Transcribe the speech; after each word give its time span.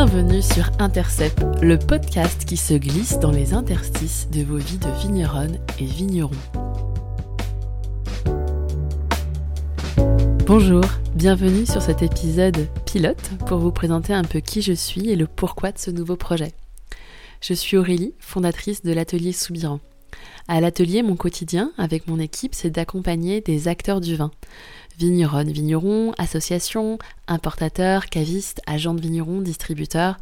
Bienvenue 0.00 0.42
sur 0.42 0.70
Intercept, 0.78 1.42
le 1.60 1.76
podcast 1.76 2.44
qui 2.44 2.56
se 2.56 2.74
glisse 2.74 3.18
dans 3.18 3.32
les 3.32 3.52
interstices 3.52 4.28
de 4.30 4.44
vos 4.44 4.58
vies 4.58 4.78
de 4.78 4.88
vigneronnes 5.02 5.58
et 5.80 5.84
vignerons. 5.84 6.30
Bonjour, 10.46 10.84
bienvenue 11.16 11.66
sur 11.66 11.82
cet 11.82 12.02
épisode 12.02 12.68
pilote 12.86 13.32
pour 13.48 13.58
vous 13.58 13.72
présenter 13.72 14.12
un 14.12 14.22
peu 14.22 14.38
qui 14.38 14.62
je 14.62 14.72
suis 14.72 15.10
et 15.10 15.16
le 15.16 15.26
pourquoi 15.26 15.72
de 15.72 15.78
ce 15.78 15.90
nouveau 15.90 16.14
projet. 16.14 16.52
Je 17.40 17.54
suis 17.54 17.76
Aurélie, 17.76 18.14
fondatrice 18.20 18.84
de 18.84 18.92
l'atelier 18.92 19.32
Soubiran. 19.32 19.80
À 20.46 20.60
l'atelier, 20.60 21.02
mon 21.02 21.16
quotidien 21.16 21.72
avec 21.76 22.06
mon 22.06 22.20
équipe, 22.20 22.54
c'est 22.54 22.70
d'accompagner 22.70 23.40
des 23.40 23.66
acteurs 23.66 24.00
du 24.00 24.14
vin. 24.14 24.30
Vigneronnes, 24.98 25.52
vignerons, 25.52 26.12
associations, 26.18 26.98
importateurs, 27.28 28.06
cavistes, 28.06 28.60
agents 28.66 28.94
de 28.94 29.00
vignerons, 29.00 29.40
distributeurs. 29.40 30.16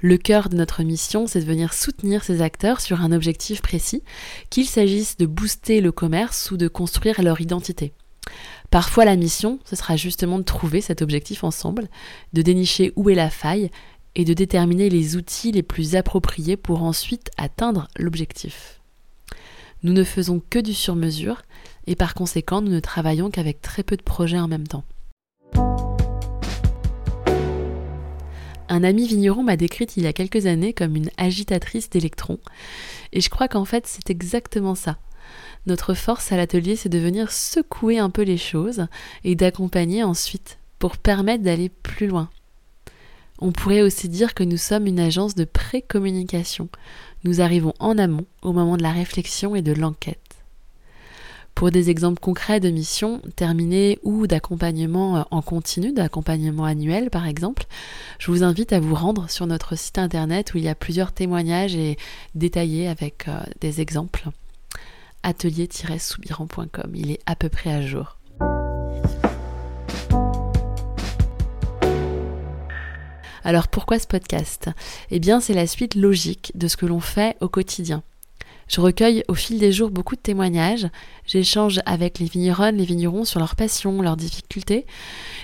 Le 0.00 0.16
cœur 0.16 0.48
de 0.48 0.56
notre 0.56 0.82
mission, 0.82 1.28
c'est 1.28 1.38
de 1.38 1.44
venir 1.44 1.72
soutenir 1.72 2.24
ces 2.24 2.42
acteurs 2.42 2.80
sur 2.80 3.02
un 3.02 3.12
objectif 3.12 3.62
précis, 3.62 4.02
qu'il 4.50 4.66
s'agisse 4.66 5.16
de 5.16 5.26
booster 5.26 5.80
le 5.80 5.92
commerce 5.92 6.50
ou 6.50 6.56
de 6.56 6.66
construire 6.66 7.22
leur 7.22 7.40
identité. 7.40 7.92
Parfois 8.72 9.04
la 9.04 9.14
mission, 9.14 9.60
ce 9.64 9.76
sera 9.76 9.96
justement 9.96 10.38
de 10.38 10.44
trouver 10.44 10.80
cet 10.80 11.02
objectif 11.02 11.44
ensemble, 11.44 11.86
de 12.32 12.42
dénicher 12.42 12.92
où 12.96 13.08
est 13.08 13.14
la 13.14 13.30
faille 13.30 13.70
et 14.16 14.24
de 14.24 14.34
déterminer 14.34 14.90
les 14.90 15.14
outils 15.14 15.52
les 15.52 15.62
plus 15.62 15.94
appropriés 15.94 16.56
pour 16.56 16.82
ensuite 16.82 17.30
atteindre 17.36 17.86
l'objectif. 17.96 18.80
Nous 19.86 19.92
ne 19.92 20.02
faisons 20.02 20.42
que 20.50 20.58
du 20.58 20.74
sur-mesure 20.74 21.42
et 21.86 21.94
par 21.94 22.14
conséquent 22.14 22.60
nous 22.60 22.72
ne 22.72 22.80
travaillons 22.80 23.30
qu'avec 23.30 23.62
très 23.62 23.84
peu 23.84 23.96
de 23.96 24.02
projets 24.02 24.40
en 24.40 24.48
même 24.48 24.66
temps. 24.66 24.82
Un 28.68 28.82
ami 28.82 29.06
vigneron 29.06 29.44
m'a 29.44 29.56
décrite 29.56 29.96
il 29.96 30.02
y 30.02 30.08
a 30.08 30.12
quelques 30.12 30.46
années 30.46 30.72
comme 30.72 30.96
une 30.96 31.10
agitatrice 31.18 31.88
d'électrons 31.88 32.40
et 33.12 33.20
je 33.20 33.30
crois 33.30 33.46
qu'en 33.46 33.64
fait 33.64 33.86
c'est 33.86 34.10
exactement 34.10 34.74
ça. 34.74 34.98
Notre 35.66 35.94
force 35.94 36.32
à 36.32 36.36
l'atelier 36.36 36.74
c'est 36.74 36.88
de 36.88 36.98
venir 36.98 37.30
secouer 37.30 38.00
un 38.00 38.10
peu 38.10 38.22
les 38.22 38.38
choses 38.38 38.88
et 39.22 39.36
d'accompagner 39.36 40.02
ensuite 40.02 40.58
pour 40.80 40.96
permettre 40.96 41.44
d'aller 41.44 41.68
plus 41.68 42.08
loin. 42.08 42.28
On 43.38 43.52
pourrait 43.52 43.82
aussi 43.82 44.08
dire 44.08 44.34
que 44.34 44.44
nous 44.44 44.56
sommes 44.56 44.86
une 44.86 45.00
agence 45.00 45.34
de 45.34 45.44
pré-communication. 45.44 46.68
Nous 47.24 47.40
arrivons 47.40 47.74
en 47.78 47.98
amont 47.98 48.26
au 48.42 48.52
moment 48.52 48.76
de 48.76 48.82
la 48.82 48.92
réflexion 48.92 49.54
et 49.54 49.62
de 49.62 49.72
l'enquête. 49.72 50.20
Pour 51.54 51.70
des 51.70 51.88
exemples 51.88 52.20
concrets 52.20 52.60
de 52.60 52.68
missions 52.68 53.22
terminées 53.34 53.98
ou 54.02 54.26
d'accompagnement 54.26 55.16
euh, 55.16 55.22
en 55.30 55.40
continu, 55.40 55.90
d'accompagnement 55.92 56.64
annuel 56.64 57.08
par 57.08 57.26
exemple, 57.26 57.64
je 58.18 58.30
vous 58.30 58.42
invite 58.42 58.74
à 58.74 58.80
vous 58.80 58.94
rendre 58.94 59.30
sur 59.30 59.46
notre 59.46 59.74
site 59.74 59.96
internet 59.96 60.52
où 60.52 60.58
il 60.58 60.64
y 60.64 60.68
a 60.68 60.74
plusieurs 60.74 61.12
témoignages 61.12 61.74
et 61.74 61.96
détaillés 62.34 62.88
avec 62.88 63.26
euh, 63.28 63.40
des 63.62 63.80
exemples. 63.80 64.28
atelier-soubiran.com, 65.22 66.90
il 66.94 67.10
est 67.10 67.20
à 67.24 67.36
peu 67.36 67.48
près 67.48 67.70
à 67.70 67.80
jour. 67.80 68.15
Alors 73.46 73.68
pourquoi 73.68 74.00
ce 74.00 74.08
podcast? 74.08 74.70
Eh 75.12 75.20
bien 75.20 75.38
c'est 75.38 75.54
la 75.54 75.68
suite 75.68 75.94
logique 75.94 76.50
de 76.56 76.66
ce 76.66 76.76
que 76.76 76.84
l'on 76.84 76.98
fait 76.98 77.36
au 77.40 77.48
quotidien. 77.48 78.02
Je 78.66 78.80
recueille 78.80 79.22
au 79.28 79.34
fil 79.34 79.60
des 79.60 79.70
jours 79.70 79.90
beaucoup 79.90 80.16
de 80.16 80.20
témoignages, 80.20 80.88
j'échange 81.28 81.78
avec 81.86 82.18
les 82.18 82.26
vigneronnes, 82.26 82.78
les 82.78 82.84
vignerons 82.84 83.24
sur 83.24 83.38
leurs 83.38 83.54
passions, 83.54 84.02
leurs 84.02 84.16
difficultés. 84.16 84.84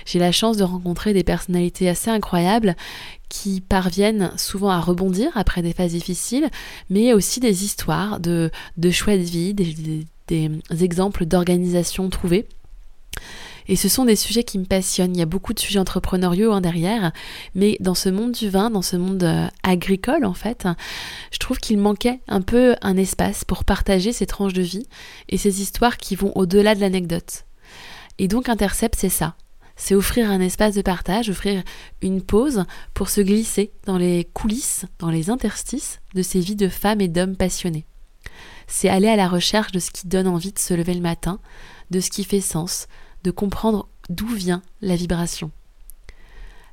J'ai 0.05 0.19
la 0.19 0.33
chance 0.33 0.57
de 0.57 0.65
rencontrer 0.65 1.13
des 1.13 1.23
personnalités 1.23 1.87
assez 1.87 2.09
incroyables 2.09 2.75
qui 3.29 3.61
parviennent 3.61 4.33
souvent 4.35 4.71
à 4.71 4.81
rebondir 4.81 5.31
après 5.35 5.61
des 5.61 5.71
phases 5.71 5.93
difficiles, 5.93 6.49
mais 6.89 7.13
aussi 7.13 7.39
des 7.39 7.63
histoires 7.63 8.19
de, 8.19 8.51
choix 8.91 9.15
de 9.15 9.21
vie, 9.23 9.53
des, 9.53 10.03
des 10.27 10.83
exemples 10.83 11.25
d'organisation 11.25 12.09
trouvées. 12.09 12.49
Et 13.67 13.75
ce 13.75 13.89
sont 13.89 14.05
des 14.05 14.15
sujets 14.15 14.43
qui 14.43 14.59
me 14.59 14.65
passionnent. 14.65 15.15
Il 15.15 15.19
y 15.19 15.23
a 15.23 15.27
beaucoup 15.27 15.53
de 15.53 15.59
sujets 15.59 15.79
entrepreneuriaux 15.79 16.51
en 16.51 16.61
derrière, 16.61 17.11
mais 17.55 17.77
dans 17.79 17.95
ce 17.95 18.09
monde 18.09 18.33
du 18.33 18.49
vin, 18.49 18.69
dans 18.69 18.81
ce 18.81 18.95
monde 18.95 19.23
euh, 19.23 19.47
agricole 19.63 20.25
en 20.25 20.33
fait, 20.33 20.67
je 21.31 21.37
trouve 21.39 21.57
qu'il 21.57 21.77
manquait 21.77 22.19
un 22.27 22.41
peu 22.41 22.75
un 22.81 22.97
espace 22.97 23.45
pour 23.45 23.63
partager 23.63 24.11
ces 24.11 24.25
tranches 24.25 24.53
de 24.53 24.61
vie 24.61 24.87
et 25.29 25.37
ces 25.37 25.61
histoires 25.61 25.97
qui 25.97 26.15
vont 26.15 26.31
au-delà 26.35 26.75
de 26.75 26.81
l'anecdote. 26.81 27.45
Et 28.19 28.27
donc 28.27 28.49
Intercept, 28.49 28.95
c'est 28.97 29.09
ça. 29.09 29.35
C'est 29.75 29.95
offrir 29.95 30.29
un 30.29 30.39
espace 30.39 30.75
de 30.75 30.81
partage, 30.83 31.29
offrir 31.29 31.63
une 32.01 32.21
pause 32.21 32.65
pour 32.93 33.09
se 33.09 33.21
glisser 33.21 33.71
dans 33.85 33.97
les 33.97 34.29
coulisses, 34.33 34.85
dans 34.99 35.09
les 35.09 35.29
interstices 35.29 35.99
de 36.13 36.21
ces 36.21 36.39
vies 36.39 36.55
de 36.55 36.69
femmes 36.69 37.01
et 37.01 37.07
d'hommes 37.07 37.35
passionnés. 37.35 37.85
C'est 38.67 38.89
aller 38.89 39.07
à 39.07 39.15
la 39.15 39.27
recherche 39.27 39.71
de 39.71 39.79
ce 39.79 39.91
qui 39.91 40.07
donne 40.07 40.27
envie 40.27 40.53
de 40.53 40.59
se 40.59 40.73
lever 40.73 40.93
le 40.93 41.01
matin, 41.01 41.39
de 41.89 41.99
ce 41.99 42.11
qui 42.11 42.23
fait 42.23 42.41
sens, 42.41 42.87
de 43.23 43.31
comprendre 43.31 43.87
d'où 44.09 44.27
vient 44.27 44.61
la 44.81 44.95
vibration. 44.95 45.51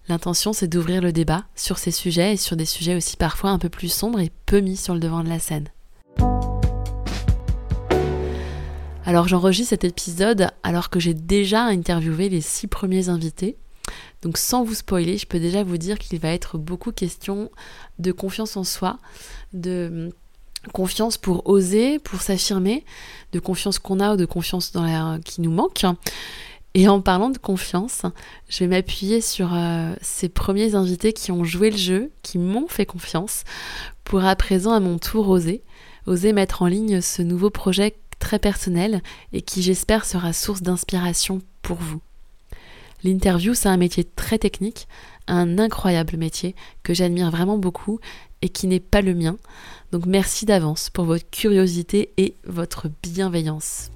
L'intention, 0.09 0.53
c'est 0.53 0.66
d'ouvrir 0.66 1.00
le 1.03 1.12
débat 1.12 1.44
sur 1.55 1.78
ces 1.78 1.93
sujets 1.93 2.33
et 2.33 2.37
sur 2.37 2.56
des 2.56 2.65
sujets 2.65 2.97
aussi 2.97 3.16
parfois 3.16 3.50
un 3.50 3.59
peu 3.59 3.69
plus 3.69 3.93
sombres 3.93 4.19
et 4.21 4.33
peu 4.47 4.60
mis 4.60 4.77
sur 4.77 4.94
le 4.94 5.00
devant 5.00 5.22
de 5.22 5.28
la 5.28 5.39
scène. 5.39 5.69
Alors 9.05 9.28
j'enregistre 9.28 9.71
cet 9.71 9.84
épisode 9.84 10.50
alors 10.62 10.91
que 10.91 11.00
j'ai 11.00 11.15
déjà 11.15 11.62
interviewé 11.62 12.28
les 12.28 12.41
six 12.41 12.66
premiers 12.66 13.09
invités. 13.09 13.56
Donc 14.22 14.37
sans 14.37 14.62
vous 14.62 14.75
spoiler, 14.75 15.19
je 15.19 15.27
peux 15.27 15.41
déjà 15.41 15.62
vous 15.62 15.78
dire 15.78 15.99
qu'il 15.99 16.19
va 16.21 16.28
être 16.28 16.59
beaucoup 16.59 16.93
question 16.93 17.50
de 17.99 18.12
confiance 18.12 18.56
en 18.56 18.65
soi, 18.65 18.99
de 19.53 20.12
confiance 20.72 21.16
pour 21.16 21.48
oser, 21.48 21.98
pour 21.98 22.21
s'affirmer, 22.21 22.84
de 23.32 23.41
confiance 23.41 23.78
qu'on 23.78 24.00
a 24.00 24.15
ou 24.15 24.16
de 24.16 24.26
confiance 24.26 24.72
dans 24.72 24.82
la, 24.82 25.19
qui 25.25 25.41
nous 25.41 25.50
manque. 25.50 25.84
Et 26.75 26.88
en 26.88 27.00
parlant 27.00 27.31
de 27.31 27.38
confiance, 27.38 28.03
je 28.48 28.60
vais 28.60 28.69
m'appuyer 28.69 29.21
sur 29.21 29.54
euh, 29.54 29.93
ces 30.03 30.28
premiers 30.28 30.76
invités 30.76 31.12
qui 31.12 31.32
ont 31.32 31.43
joué 31.43 31.71
le 31.71 31.76
jeu, 31.76 32.12
qui 32.22 32.38
m'ont 32.38 32.69
fait 32.69 32.87
confiance, 32.87 33.43
pour 34.04 34.25
à 34.25 34.37
présent 34.37 34.72
à 34.72 34.81
mon 34.81 34.98
tour 34.98 35.28
oser, 35.28 35.65
oser 36.06 36.32
mettre 36.32 36.62
en 36.62 36.66
ligne 36.66 37.00
ce 37.00 37.22
nouveau 37.22 37.50
projet 37.50 37.97
très 38.21 38.38
personnel 38.38 39.03
et 39.32 39.42
qui 39.42 39.62
j'espère 39.62 40.04
sera 40.04 40.32
source 40.32 40.62
d'inspiration 40.62 41.41
pour 41.62 41.78
vous. 41.78 42.00
L'interview, 43.03 43.54
c'est 43.54 43.69
un 43.69 43.77
métier 43.78 44.04
très 44.04 44.38
technique, 44.38 44.87
un 45.27 45.59
incroyable 45.59 46.16
métier 46.16 46.54
que 46.82 46.94
j'admire 46.94 47.31
vraiment 47.31 47.59
beaucoup 47.59 47.98
et 48.43 48.49
qui 48.49 48.67
n'est 48.67 48.81
pas 48.81 49.03
le 49.03 49.15
mien. 49.15 49.37
Donc 49.93 50.06
merci 50.06 50.47
d'avance 50.47 50.91
pour 50.91 51.05
votre 51.05 51.28
curiosité 51.31 52.12
et 52.17 52.37
votre 52.47 52.89
bienveillance. 53.03 53.91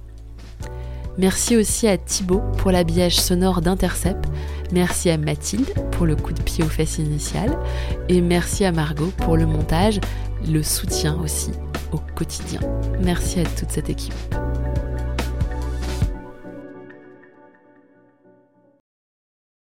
Merci 1.17 1.55
aussi 1.55 1.87
à 1.87 1.97
Thibaut 1.97 2.41
pour 2.57 2.71
l'habillage 2.71 3.15
sonore 3.15 3.61
d'Intercept. 3.61 4.25
Merci 4.73 5.09
à 5.09 5.17
Mathilde 5.17 5.73
pour 5.91 6.05
le 6.05 6.15
coup 6.15 6.33
de 6.33 6.41
pied 6.41 6.63
aux 6.63 6.69
fesses 6.69 6.97
initial. 6.97 7.57
Et 8.09 8.19
merci 8.19 8.65
à 8.65 8.71
Margot 8.71 9.13
pour 9.17 9.37
le 9.37 9.45
montage, 9.45 10.01
le 10.45 10.61
soutien 10.61 11.17
aussi 11.23 11.51
au 11.93 11.99
quotidien. 12.15 12.59
Merci 13.01 13.39
à 13.39 13.45
toute 13.45 13.71
cette 13.71 13.89
équipe. 13.89 14.13